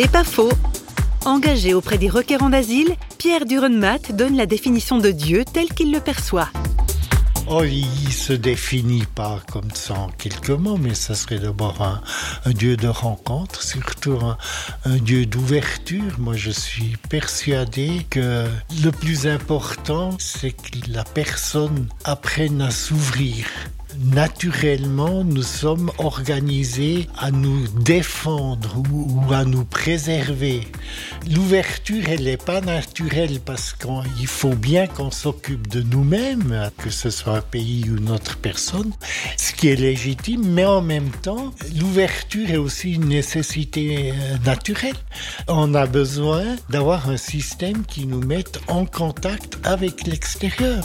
C'est 0.00 0.12
pas 0.12 0.22
faux. 0.22 0.52
Engagé 1.24 1.74
auprès 1.74 1.98
des 1.98 2.08
requérants 2.08 2.50
d'asile, 2.50 2.94
Pierre 3.18 3.46
Durenmatt 3.46 4.14
donne 4.14 4.36
la 4.36 4.46
définition 4.46 4.98
de 4.98 5.10
Dieu 5.10 5.44
tel 5.44 5.66
qu'il 5.70 5.92
le 5.92 5.98
perçoit. 5.98 6.50
Oh, 7.48 7.64
il 7.64 8.12
se 8.12 8.32
définit 8.32 9.06
pas 9.16 9.40
comme 9.50 9.72
ça 9.74 9.94
en 9.94 10.08
quelques 10.10 10.50
mots, 10.50 10.76
mais 10.76 10.94
ça 10.94 11.16
serait 11.16 11.40
d'abord 11.40 11.82
un, 11.82 12.00
un, 12.44 12.52
Dieu 12.52 12.76
de 12.76 12.86
rencontre, 12.86 13.60
surtout 13.60 14.20
un, 14.22 14.38
un 14.84 14.98
Dieu 14.98 15.26
d'ouverture. 15.26 16.14
Moi, 16.18 16.36
je 16.36 16.52
suis 16.52 16.96
persuadé 17.10 18.06
que 18.08 18.46
le 18.84 18.92
plus 18.92 19.26
important, 19.26 20.10
c'est 20.20 20.52
que 20.52 20.92
la 20.92 21.02
personne 21.02 21.88
apprenne 22.04 22.62
à 22.62 22.70
s'ouvrir 22.70 23.46
naturellement, 24.04 25.24
nous 25.24 25.42
sommes 25.42 25.90
organisés 25.98 27.08
à 27.18 27.30
nous 27.30 27.66
défendre 27.82 28.82
ou, 28.92 29.32
à 29.32 29.44
nous 29.44 29.64
préserver. 29.64 30.62
L'ouverture, 31.30 32.04
elle 32.08 32.24
n'est 32.24 32.36
pas 32.36 32.60
naturelle 32.60 33.40
parce 33.44 33.72
qu'il 33.72 34.26
faut 34.26 34.54
bien 34.54 34.86
qu'on 34.86 35.10
s'occupe 35.10 35.68
de 35.68 35.82
nous-mêmes, 35.82 36.70
que 36.78 36.90
ce 36.90 37.10
soit 37.10 37.38
un 37.38 37.40
pays 37.40 37.88
ou 37.90 37.98
notre 38.00 38.36
personne, 38.36 38.92
ce 39.36 39.52
qui 39.52 39.68
est 39.68 39.76
légitime, 39.76 40.48
mais 40.48 40.64
en 40.64 40.82
même 40.82 41.10
temps, 41.10 41.52
l'ouverture 41.76 42.50
est 42.50 42.56
aussi 42.56 42.94
une 42.94 43.08
nécessité 43.08 44.12
naturelle. 44.44 44.96
On 45.48 45.74
a 45.74 45.86
besoin 45.86 46.44
d'avoir 46.70 47.10
un 47.10 47.16
système 47.16 47.84
qui 47.84 48.06
nous 48.06 48.24
mette 48.24 48.60
en 48.68 48.84
contact 48.84 49.58
avec 49.64 50.06
l'extérieur. 50.06 50.84